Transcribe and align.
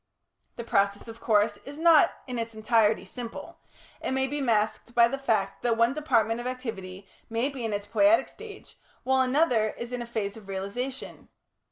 The 0.55 0.63
process, 0.63 1.07
of 1.07 1.21
course, 1.21 1.57
is 1.63 1.77
not 1.77 2.11
in 2.25 2.39
its 2.39 2.55
entirety 2.55 3.05
simple; 3.05 3.59
it 4.01 4.13
may 4.13 4.25
be 4.25 4.41
masked 4.41 4.95
by 4.95 5.07
the 5.07 5.19
fact 5.19 5.61
that 5.61 5.77
one 5.77 5.93
department 5.93 6.39
of 6.41 6.47
activity 6.47 7.07
may 7.29 7.49
be 7.49 7.63
in 7.63 7.71
its 7.71 7.85
poietic 7.85 8.27
stage, 8.27 8.79
while 9.03 9.21
another 9.21 9.75
is 9.77 9.93
in 9.93 10.01
a 10.01 10.07
phase 10.07 10.35
of 10.35 10.47
realisation. 10.47 11.27